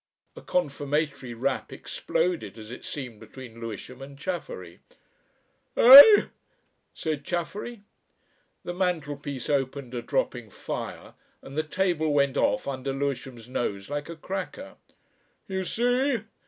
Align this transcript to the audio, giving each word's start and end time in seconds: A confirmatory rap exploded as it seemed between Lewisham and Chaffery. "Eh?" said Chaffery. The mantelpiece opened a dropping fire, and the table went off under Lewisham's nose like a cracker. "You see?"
A 0.35 0.41
confirmatory 0.41 1.35
rap 1.35 1.71
exploded 1.71 2.57
as 2.57 2.71
it 2.71 2.83
seemed 2.83 3.19
between 3.19 3.59
Lewisham 3.61 4.01
and 4.01 4.17
Chaffery. 4.17 4.79
"Eh?" 5.77 6.23
said 6.91 7.23
Chaffery. 7.23 7.83
The 8.63 8.73
mantelpiece 8.73 9.47
opened 9.47 9.93
a 9.93 10.01
dropping 10.01 10.49
fire, 10.49 11.13
and 11.43 11.55
the 11.55 11.61
table 11.61 12.15
went 12.15 12.35
off 12.35 12.67
under 12.67 12.91
Lewisham's 12.93 13.47
nose 13.47 13.91
like 13.91 14.09
a 14.09 14.15
cracker. 14.15 14.75
"You 15.47 15.63
see?" 15.63 16.21